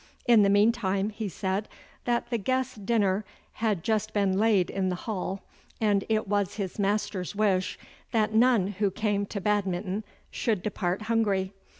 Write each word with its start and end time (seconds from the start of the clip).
In 0.25 0.41
the 0.41 0.49
meantime 0.49 1.11
he 1.11 1.29
said 1.29 1.69
that 2.05 2.31
the 2.31 2.39
guests' 2.39 2.73
dinner 2.73 3.23
had 3.53 3.83
just 3.83 4.13
been 4.13 4.35
laid 4.39 4.71
in 4.71 4.89
the 4.89 4.95
hall, 4.95 5.43
and 5.79 6.05
it 6.09 6.27
was 6.27 6.55
his 6.55 6.79
master's 6.79 7.35
wish 7.35 7.77
that 8.11 8.33
none 8.33 8.69
who 8.79 8.89
came 8.89 9.27
to 9.27 9.39
Badminton 9.39 10.03
should 10.31 10.63
depart 10.63 11.03
hungry. 11.03 11.53